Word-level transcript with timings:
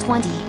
20. 0.00 0.39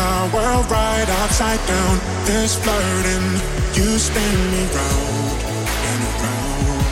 My 0.00 0.20
world 0.34 0.66
right 0.70 1.08
upside 1.22 1.62
down. 1.72 1.94
This 2.28 2.52
flirting, 2.62 3.28
you 3.76 3.88
spin 4.06 4.36
me 4.52 4.62
round 4.76 5.38
and 5.90 6.00
around. 6.10 6.82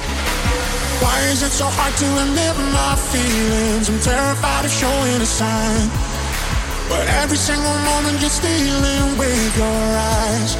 Why 1.02 1.16
is 1.32 1.40
it 1.46 1.54
so 1.60 1.66
hard 1.78 1.94
to 2.02 2.08
admit 2.24 2.54
my 2.80 2.94
feelings? 3.12 3.84
I'm 3.90 4.00
terrified 4.12 4.64
of 4.68 4.72
showing 4.82 5.20
a 5.28 5.30
sign. 5.40 5.86
But 6.90 7.04
every 7.22 7.40
single 7.48 7.78
moment 7.90 8.16
you're 8.22 8.36
stealing 8.42 9.06
with 9.20 9.50
your 9.62 9.82
eyes. 10.16 10.52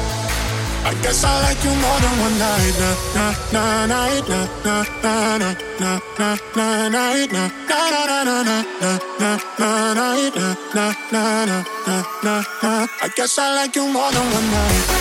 I 0.89 0.91
guess 1.03 1.19
I 1.23 1.33
like 1.45 1.59
you 1.65 1.73
more 1.85 1.99
than 2.03 2.15
one 2.27 2.37
night, 2.39 2.75
na 2.81 2.91
na 3.15 3.25
na 3.53 3.65
night, 3.93 4.25
na 4.31 4.41
na 4.65 4.75
na 5.03 5.13
na 5.41 5.51
na 5.81 5.91
na 6.19 6.29
na 6.55 6.67
night, 6.97 7.29
na 7.35 7.45
na 7.67 8.01
na 8.09 8.27
na 8.39 8.57
na 8.81 8.91
na 9.21 9.31
na 9.59 9.71
night, 9.99 10.35
na 10.75 10.85
na 11.11 11.23
na 11.49 11.78
na 12.23 12.43
na 12.43 12.43
na. 12.61 12.87
I 13.01 13.07
guess 13.15 13.37
I 13.39 13.55
like 13.55 13.75
you 13.75 13.85
more 13.91 14.11
than 14.11 14.25
one 14.33 14.51
night. 14.51 14.99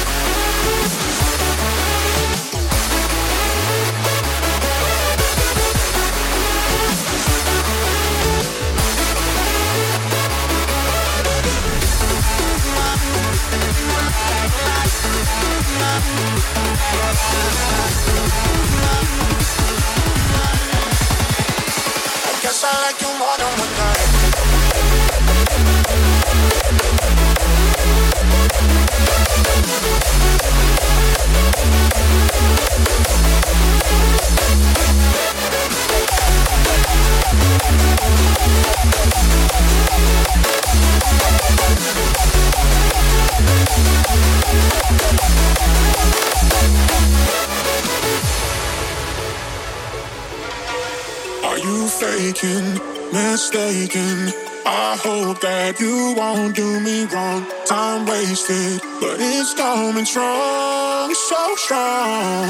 Strong, 60.08 61.14
so 61.14 61.42
strong. 61.56 62.48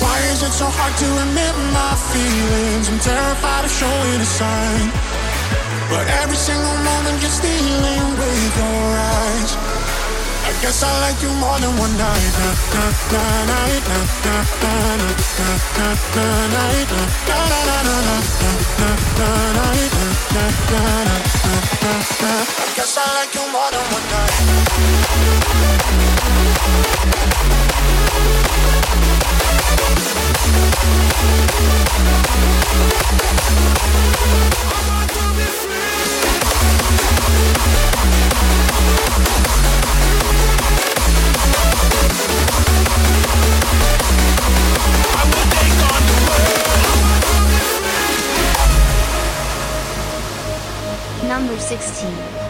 Why 0.00 0.16
is 0.32 0.42
it 0.42 0.52
so 0.52 0.66
hard 0.66 0.94
to 1.02 1.08
admit 1.24 1.54
my 1.76 1.92
feelings? 2.12 2.88
I'm 2.88 2.98
terrified 2.98 3.64
of 3.64 3.70
showing 3.70 4.20
a 4.20 4.30
sign. 4.40 4.88
But 5.92 6.08
every 6.22 6.36
single 6.36 6.78
moment 6.88 7.20
you're 7.20 7.36
stealing 7.40 8.04
with 8.16 8.56
your 8.56 8.88
eyes. 8.96 9.71
Guess 10.62 10.84
I 10.84 11.00
like 11.00 11.20
you 11.20 11.34
more 11.42 11.58
than 11.58 11.76
one 11.76 11.96
night. 11.98 12.34
Na 13.10 13.26
I 22.94 23.06
like 23.18 23.34
you 23.34 23.42
more 23.50 23.70
than 23.72 23.84
one 23.90 24.06
night. 24.12 24.62
Number 51.28 51.58
16. 51.58 52.41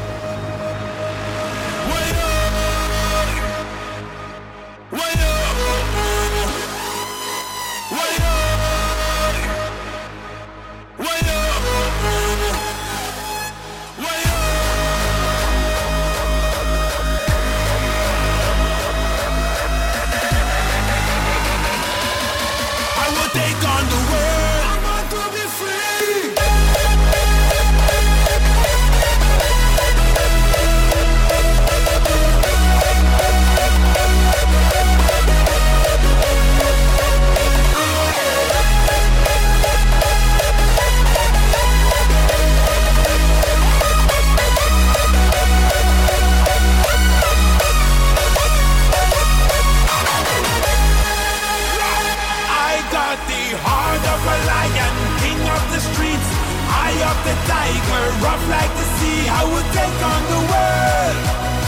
Rough 58.23 58.47
like 58.49 58.71
the 58.79 58.87
sea, 59.03 59.27
I 59.27 59.43
will 59.51 59.69
take 59.75 59.99
on 59.99 60.23
the 60.31 60.41
world. 60.47 61.17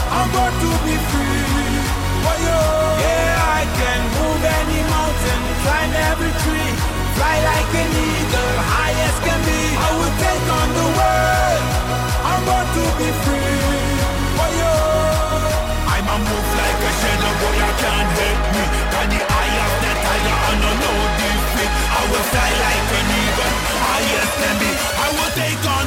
I'm 0.07 0.27
born 0.31 0.53
to 0.55 0.71
be 0.87 0.95
free. 1.11 1.43
Oh, 2.23 2.37
yeah, 2.47 3.59
I 3.59 3.67
can 3.75 4.01
move 4.15 4.39
any 4.39 4.81
mountain, 4.87 5.41
climb 5.67 5.91
every 6.15 6.31
tree, 6.47 6.71
fly 7.19 7.35
like 7.43 7.71
an 7.75 7.91
eagle, 7.91 8.55
high 8.71 8.95
as 9.03 9.17
can 9.19 9.39
be. 9.43 9.61
I 9.83 9.89
will 9.99 10.15
take 10.15 10.47
on 10.47 10.67
the 10.79 10.87
world. 10.95 11.63
I'm 12.23 12.41
born 12.47 12.67
to 12.71 12.83
be 13.03 13.09
free. 13.27 13.59
Oh, 14.39 14.51
yeah. 14.55 15.91
I'm 15.91 16.07
a 16.07 16.17
move 16.23 16.49
like 16.55 16.79
a 16.87 16.91
shadow, 17.03 17.33
boy, 17.35 17.57
I 17.67 17.71
can't 17.83 18.11
hate 18.15 18.43
me. 18.55 18.63
Got 18.95 19.07
the 19.11 19.21
eye 19.27 19.55
of 19.59 19.73
the 19.83 19.91
tiger, 20.07 20.37
I 20.39 20.53
know 20.63 20.75
no 20.87 20.91
defeat. 21.19 21.71
I 21.99 22.01
will 22.07 22.25
fly 22.31 22.51
like 22.63 22.89
an 22.95 23.07
eagle, 23.11 23.55
high 23.83 24.07
as 24.23 24.31
can 24.39 24.55
be. 24.63 24.71
I 25.03 25.07
will 25.19 25.33
take 25.35 25.63
on 25.67 25.84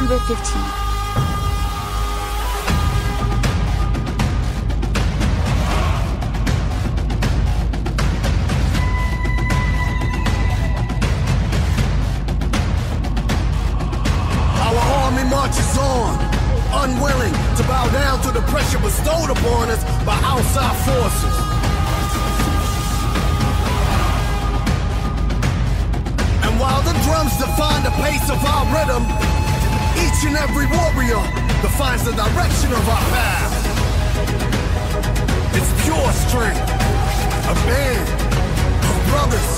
Number 0.00 0.18
15. 0.18 0.62
marches 15.28 15.78
on, 15.78 16.18
unwilling 16.82 17.32
to 17.56 17.62
bow 17.68 17.86
down 17.92 18.20
to 18.22 18.32
the 18.32 18.40
pressure 18.48 18.78
bestowed 18.78 19.30
upon 19.30 19.68
us 19.68 19.84
by 20.04 20.18
outside 20.24 20.76
forces. 20.88 21.36
And 26.42 26.58
while 26.58 26.82
the 26.82 26.94
drums 27.04 27.36
define 27.36 27.84
the 27.84 27.90
pace 28.02 28.28
of 28.30 28.42
our 28.44 28.64
rhythm, 28.74 29.29
each 30.06 30.24
and 30.24 30.36
every 30.36 30.66
warrior 30.66 31.20
defines 31.60 32.04
the 32.04 32.12
direction 32.16 32.72
of 32.72 32.84
our 32.88 33.04
path. 33.12 33.52
It's 35.56 35.70
pure 35.84 36.10
strength, 36.24 36.64
a 37.48 37.54
band 37.68 38.06
of 38.88 38.94
brothers, 39.12 39.50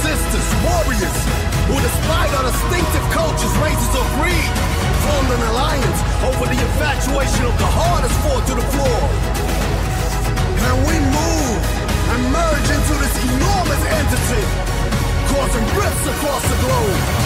sisters, 0.00 0.48
warriors 0.64 1.18
who, 1.68 1.76
despite 1.76 2.30
our 2.40 2.44
distinctive 2.48 3.06
cultures, 3.12 3.54
races, 3.60 3.92
or 3.92 4.06
creed, 4.16 4.52
formed 5.04 5.30
an 5.36 5.42
alliance 5.52 6.00
over 6.28 6.44
the 6.48 6.58
infatuation 6.58 7.44
of 7.46 7.54
the 7.58 7.68
hardest 7.68 8.16
four 8.24 8.38
to 8.48 8.54
the 8.56 8.66
floor. 8.72 9.02
And 10.66 10.76
we 10.88 10.96
move 10.96 11.62
and 12.12 12.20
merge 12.32 12.68
into 12.70 12.94
this 12.96 13.14
enormous 13.28 13.82
entity, 14.00 14.44
causing 15.32 15.66
rifts 15.76 16.06
across 16.16 16.42
the 16.48 16.58
globe. 16.64 17.21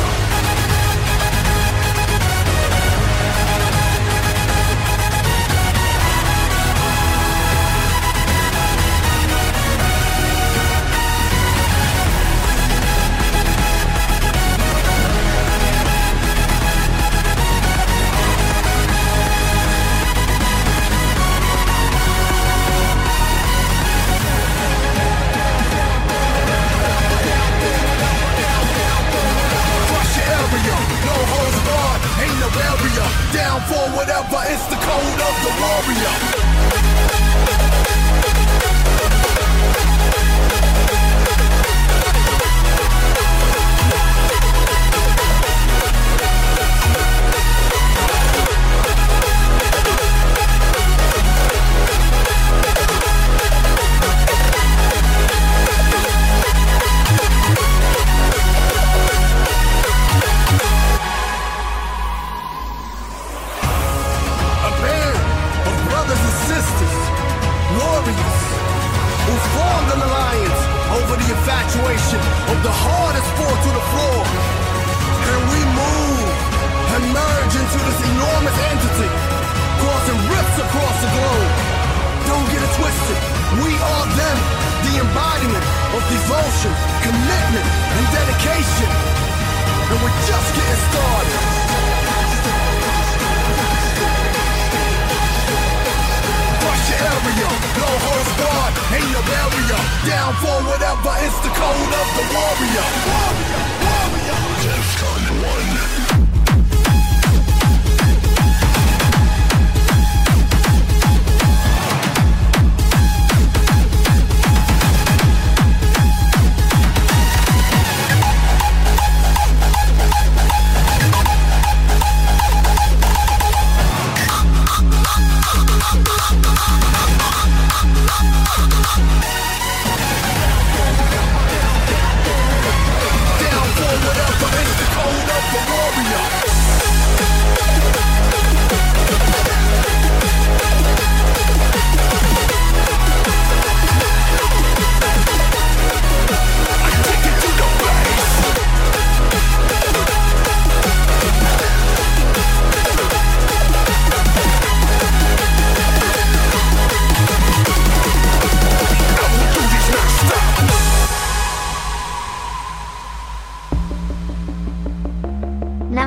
whatever, 134.06 134.50
it's 134.60 134.74
the 134.80 134.86
code 134.94 135.30
of 135.36 135.52
a 135.52 135.62
warrior. 135.70 136.26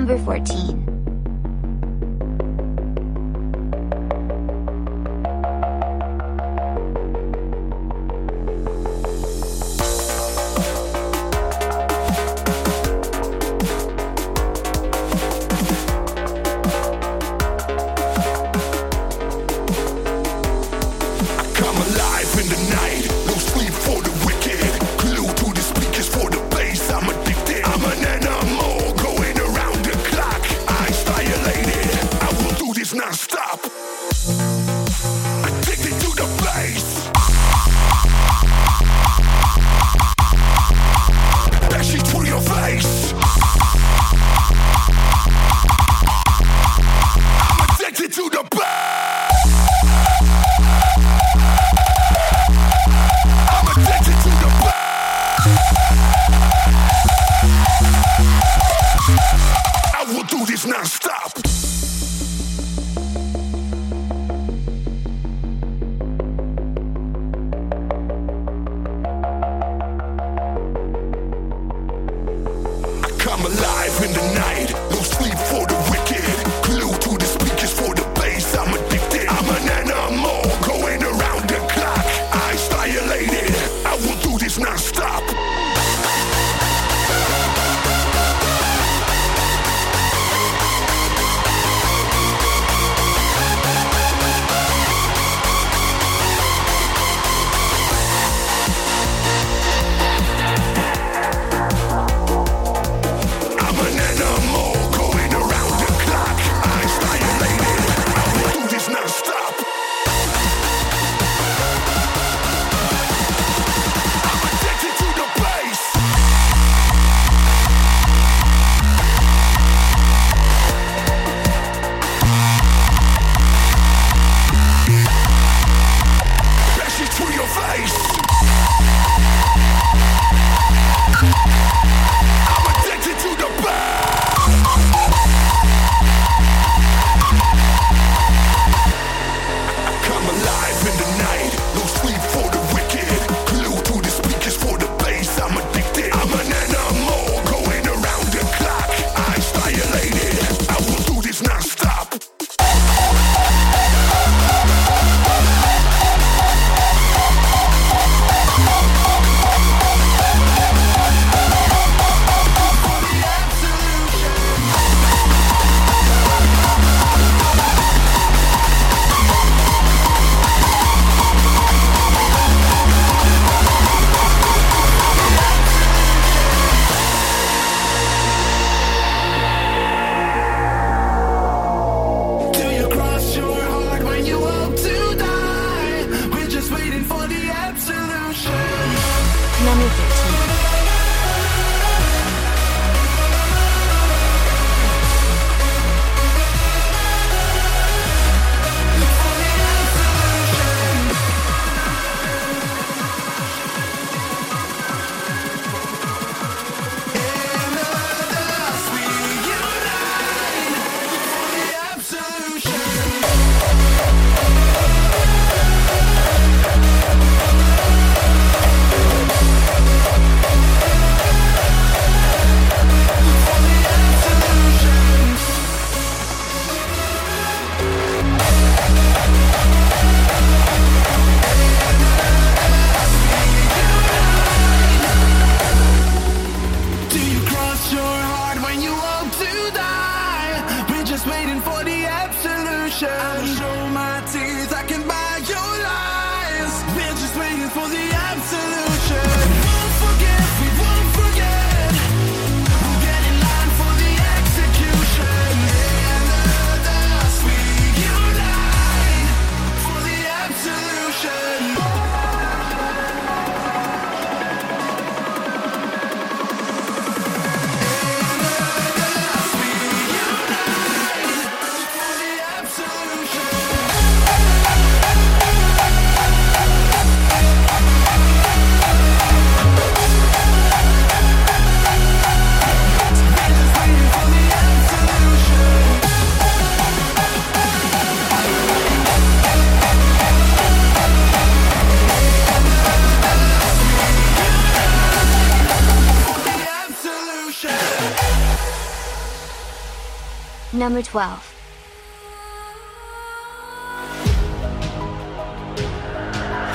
Number 0.10 0.26
14. 0.26 0.69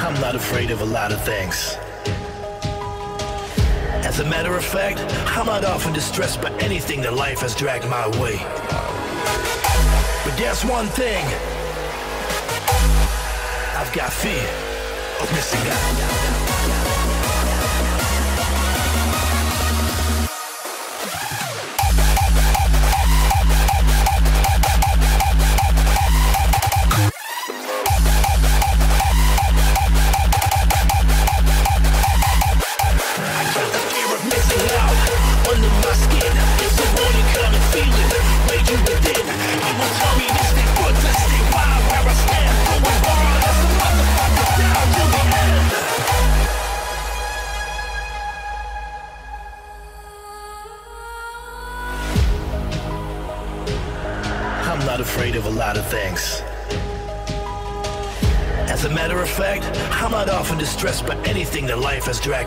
I'm 0.05 0.21
not 0.21 0.35
afraid 0.35 0.71
of 0.71 0.81
a 0.81 0.85
lot 0.85 1.13
of 1.13 1.23
things. 1.25 1.77
As 4.07 4.21
a 4.21 4.25
matter 4.25 4.57
of 4.57 4.65
fact, 4.65 5.01
I'm 5.37 5.47
not 5.47 5.65
often 5.65 5.93
distressed 5.93 6.41
by 6.41 6.51
anything 6.59 7.01
that 7.03 7.15
life 7.15 7.41
has 7.41 7.55
dragged 7.55 7.89
my 7.89 8.07
way. 8.21 8.37
But 10.25 10.39
guess 10.39 10.65
one 10.65 10.87
thing 10.87 11.25
I've 13.77 13.93
got 13.93 14.13
fear 14.13 14.49
of 15.21 15.33
missing 15.33 15.61
out. 15.71 16.44
drag 62.21 62.44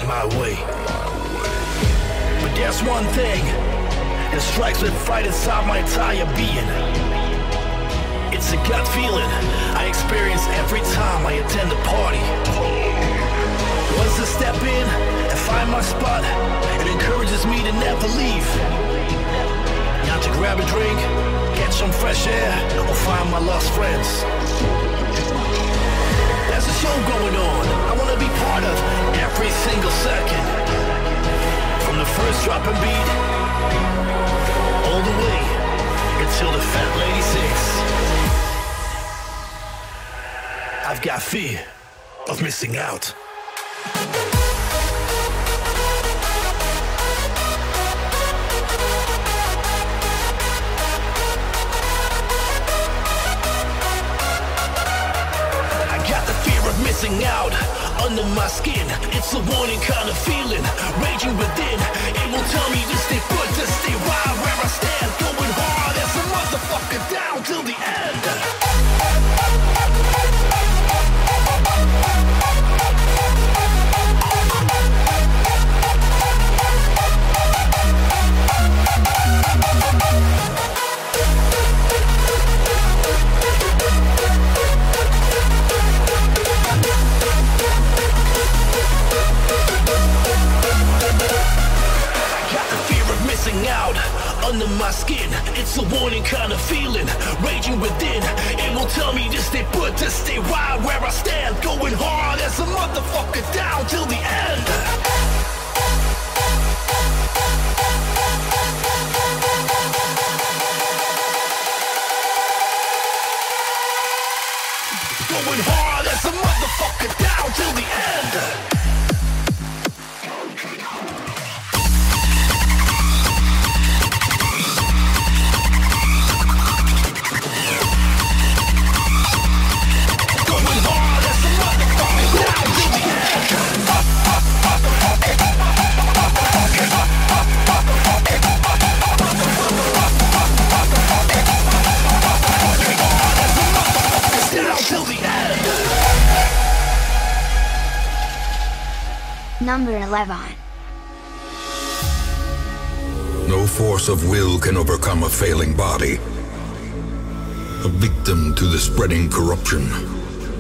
spreading 158.80 159.30
corruption, 159.30 159.88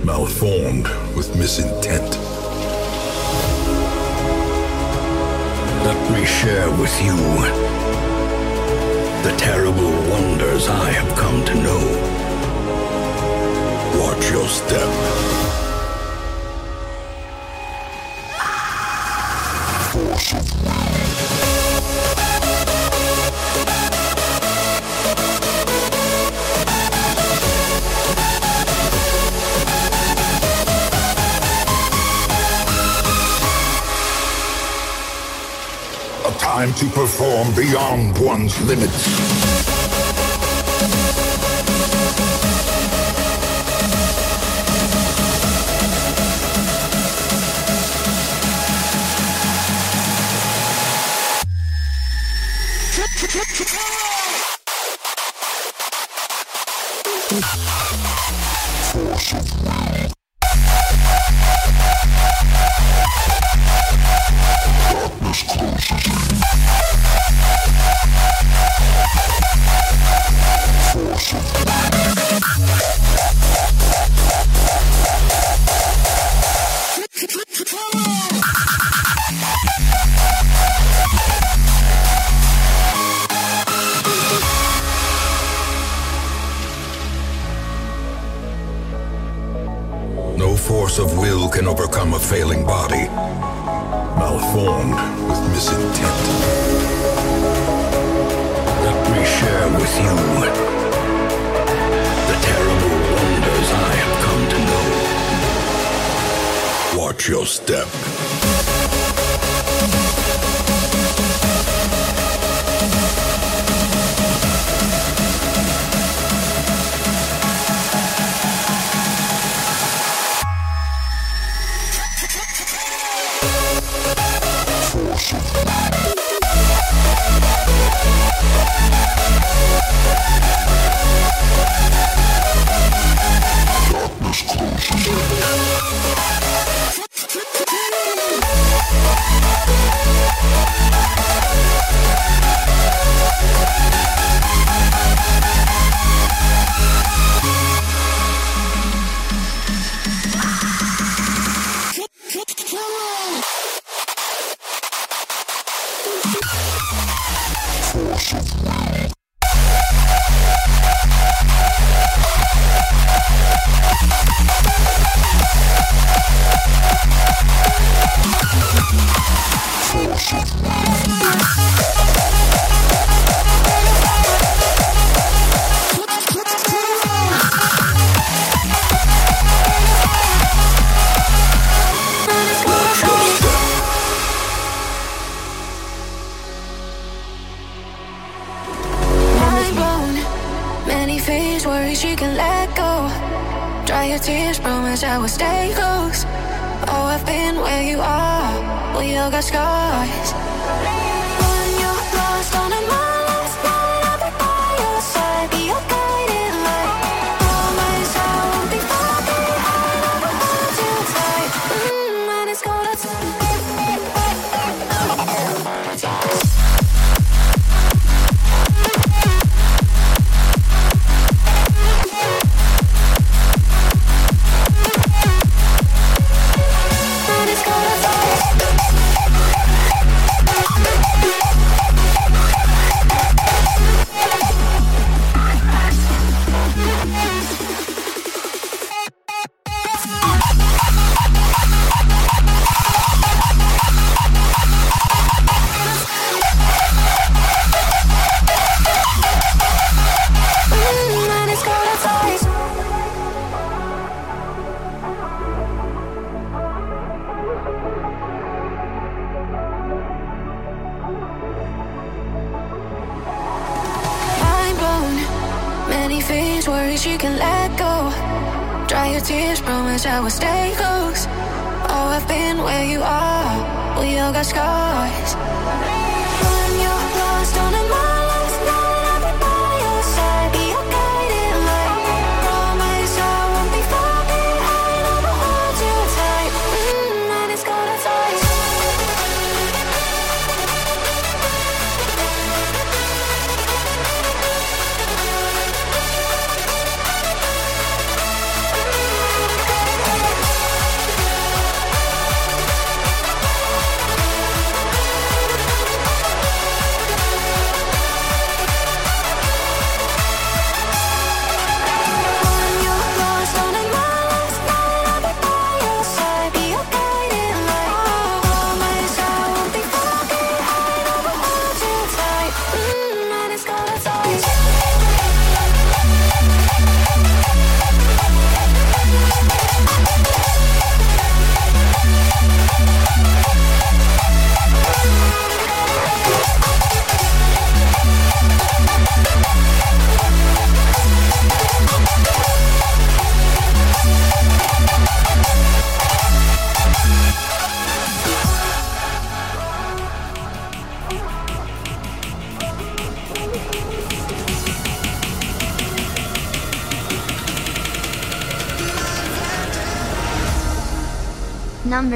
malformed 0.06 0.88
with 1.16 1.36
misintent. 1.36 2.10
Let 5.86 6.12
me 6.12 6.26
share 6.26 6.70
with 6.72 6.96
you 7.04 7.16
the 9.24 9.36
terrible 9.38 9.92
wonders 10.10 10.68
I 10.68 10.90
have 10.90 11.16
come 11.18 11.46
to 11.46 11.56
know. 11.56 11.84
Watch 14.02 14.32
your 14.32 14.48
step. 14.48 15.37
to 36.78 36.88
perform 36.90 37.56
beyond 37.56 38.16
one's 38.20 38.62
limits. 38.62 39.08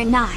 Number 0.04 0.31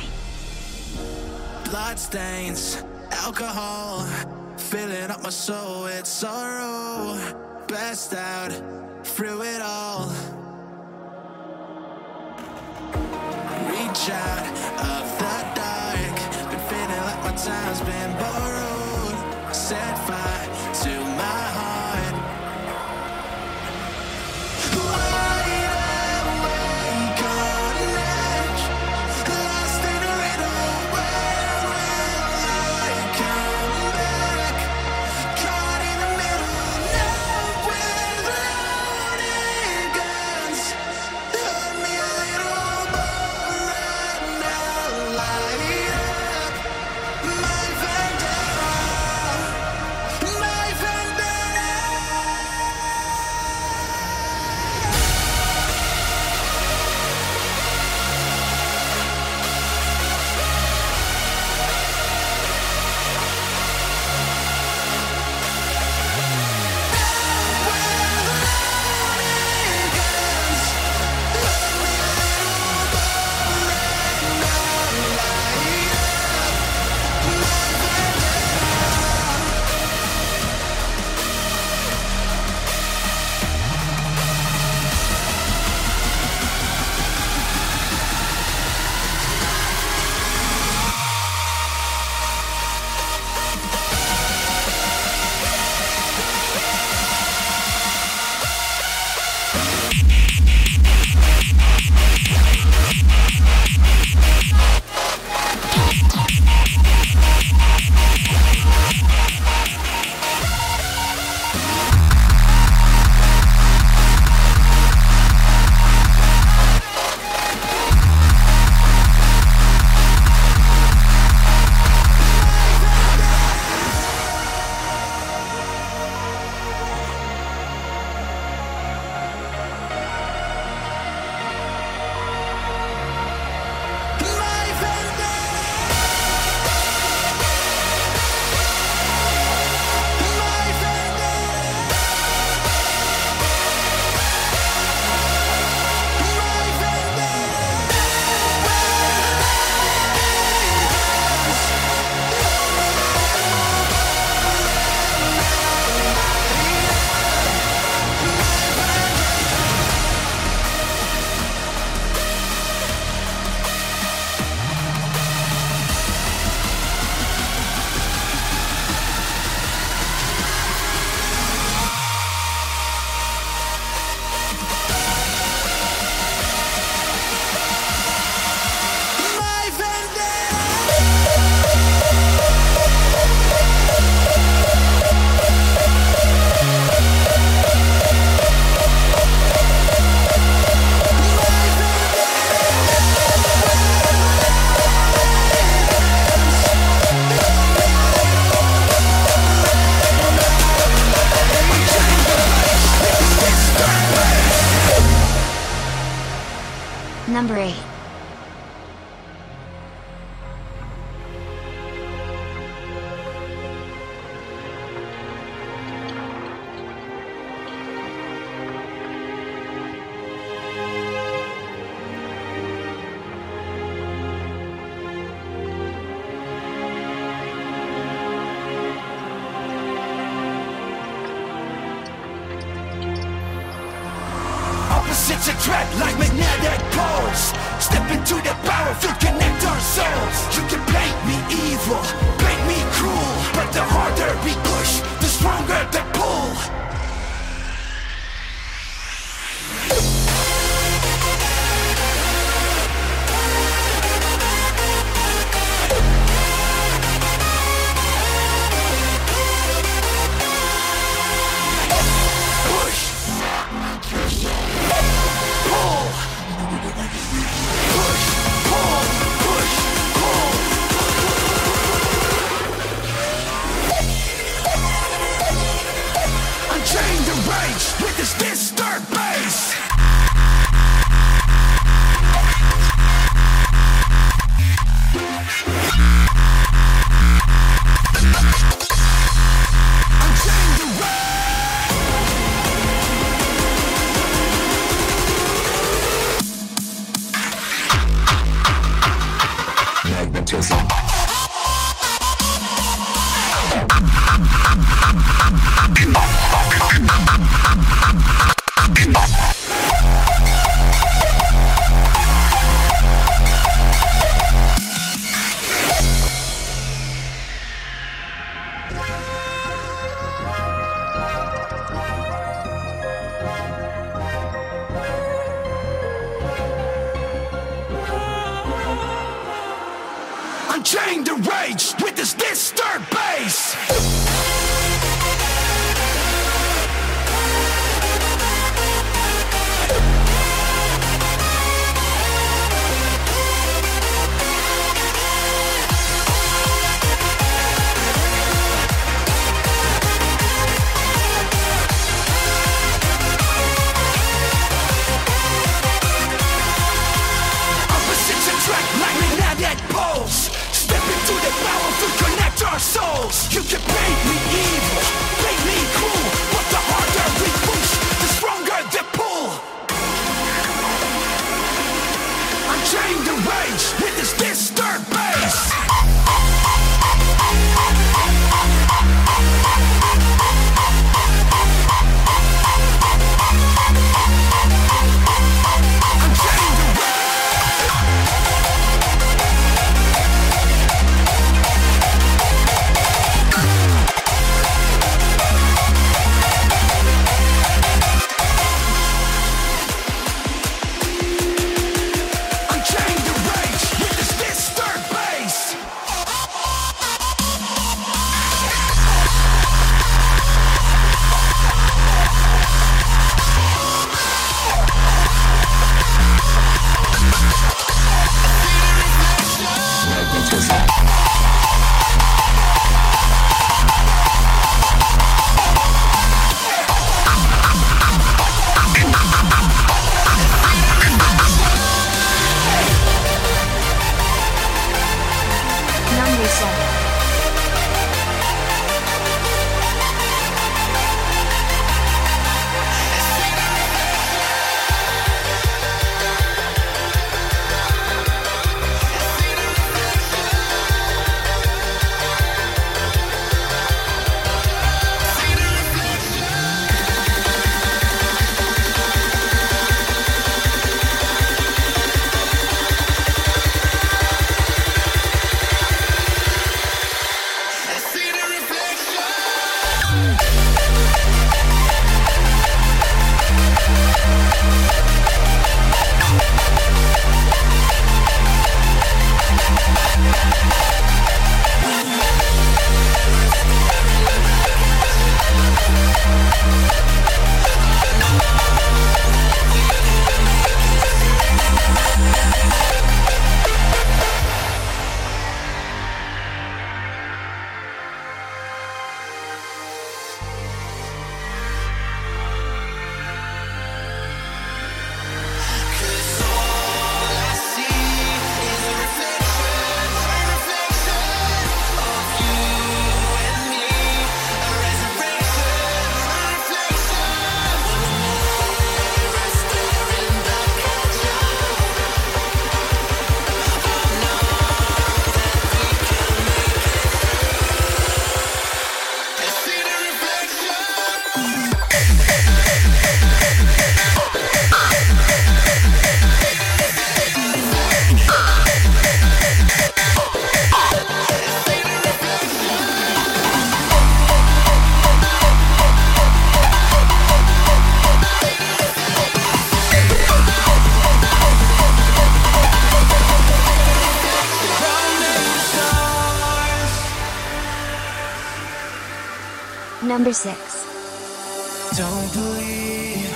6. 560.34 561.96
Don't 561.96 562.32
believe 562.32 563.30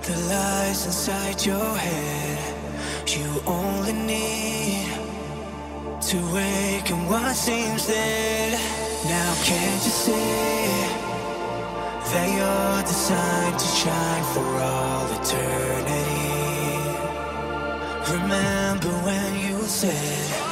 the 0.00 0.16
lies 0.30 0.86
inside 0.86 1.44
your 1.44 1.76
head. 1.76 2.54
You 3.06 3.42
only 3.46 3.92
need 3.92 4.88
to 6.00 6.18
awaken 6.30 7.06
what 7.06 7.36
seems 7.36 7.86
dead. 7.86 8.58
Now, 9.04 9.34
can't 9.44 9.84
you 9.84 9.90
see 9.90 10.32
that 12.12 12.28
you're 12.36 12.82
designed 12.88 13.58
to 13.58 13.66
shine 13.66 14.24
for 14.32 14.46
all 14.56 15.06
eternity? 15.20 16.14
Remember 18.10 18.88
when 19.04 19.38
you 19.46 19.58
said. 19.64 20.43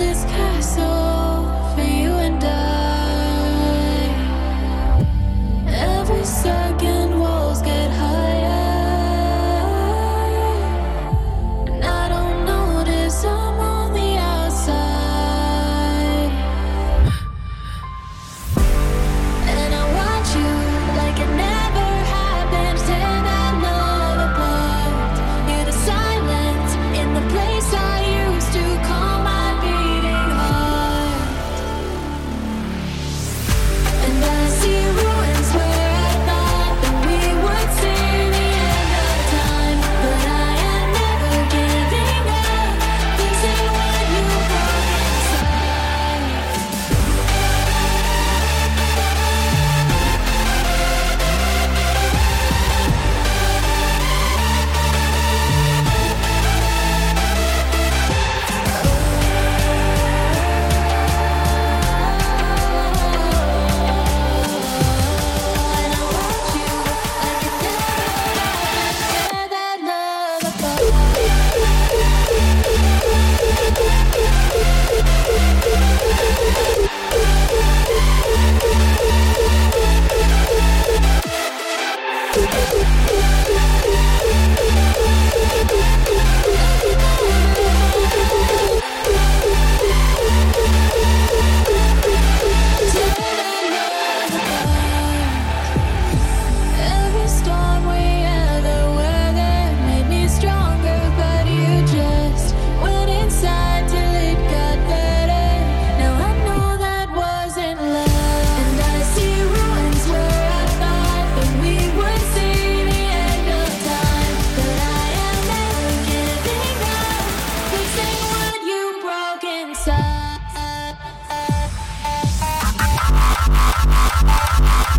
this 0.00 0.24
castle. 0.24 1.09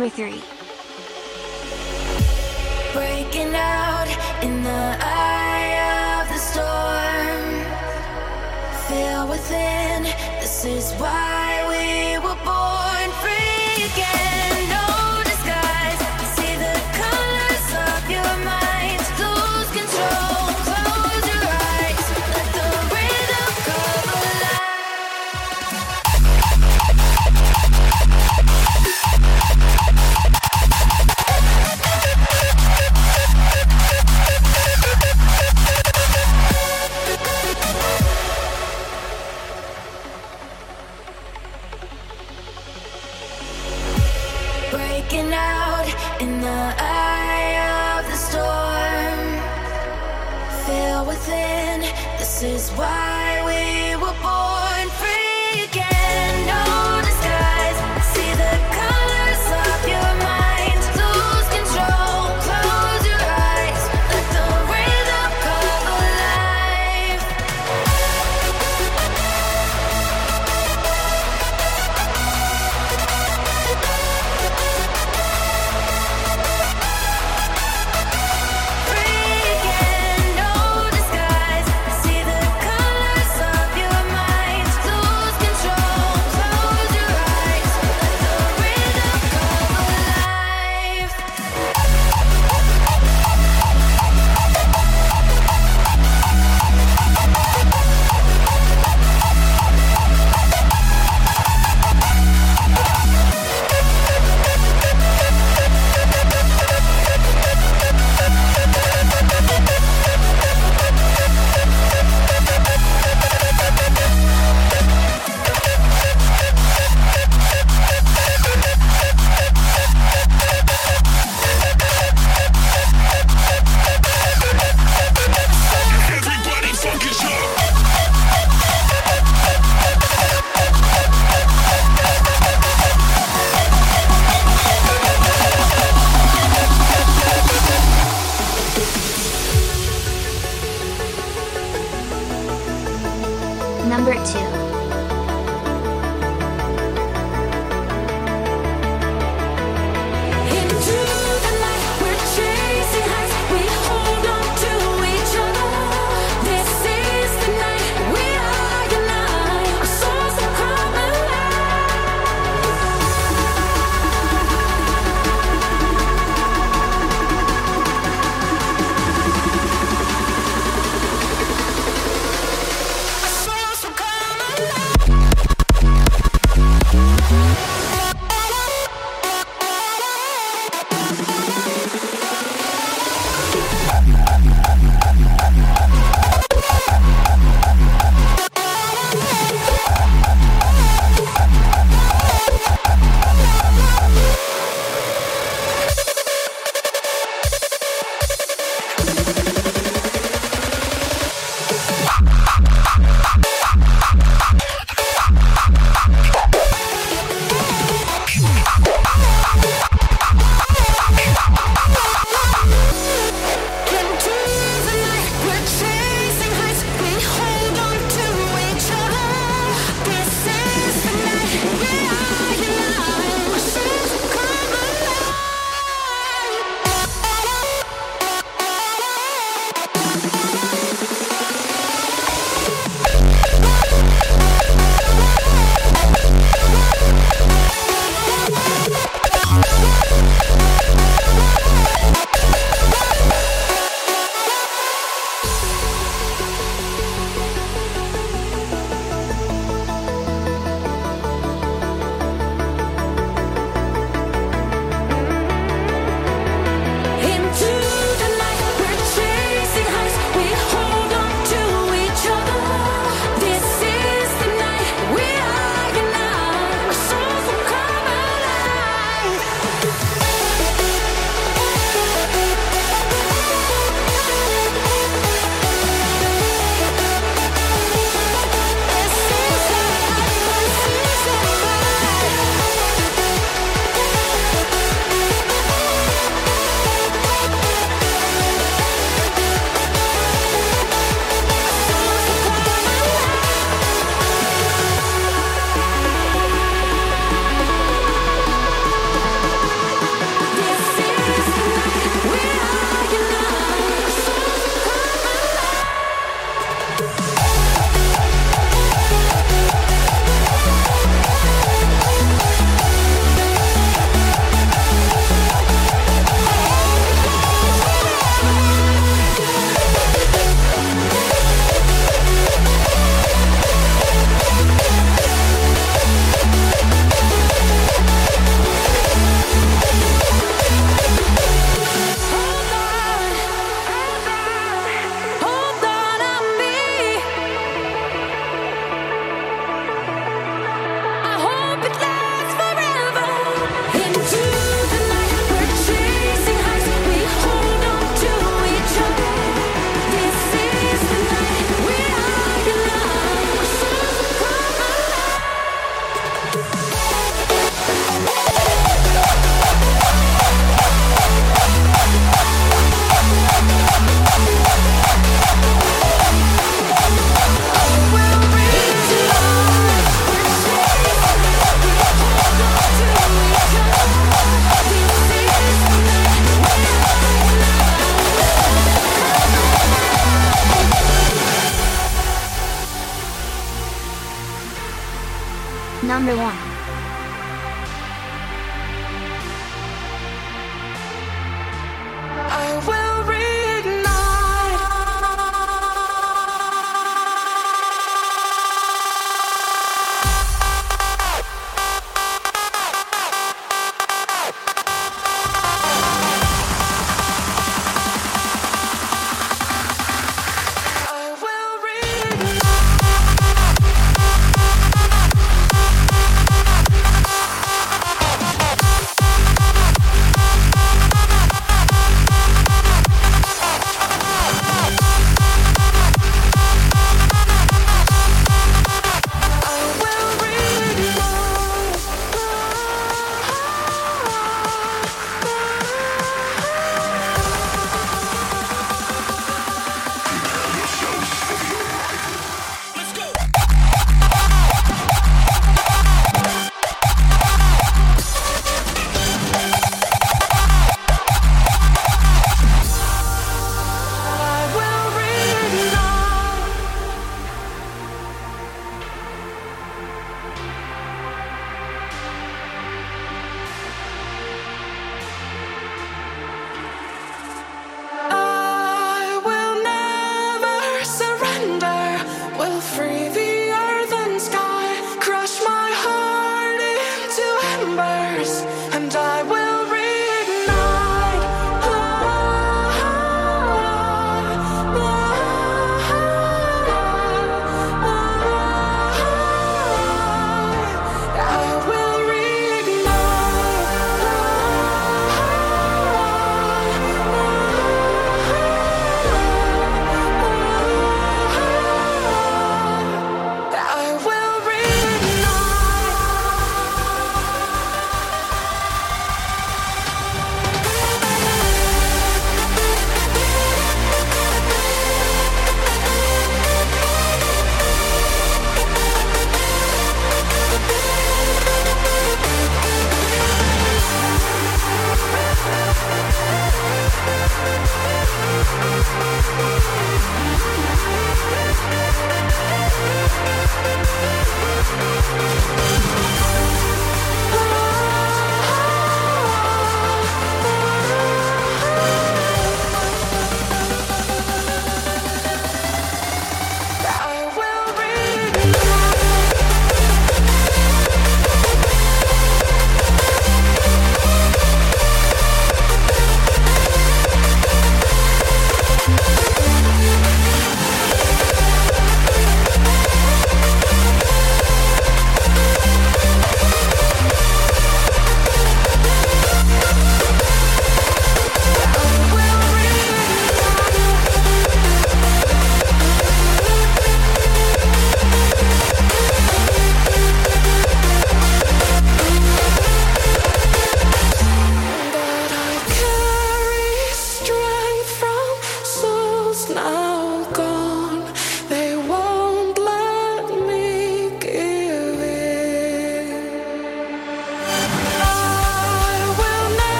number 0.00 0.16
three. 0.16 0.40
Breaking 2.94 3.54
out 3.54 4.08
in 4.42 4.62
the 4.62 4.96
eye 4.98 6.22
of 6.22 6.28
the 6.28 6.38
storm. 6.38 7.64
Feel 8.88 9.28
within, 9.28 10.04
this 10.40 10.64
is 10.64 10.92
why. 10.94 11.49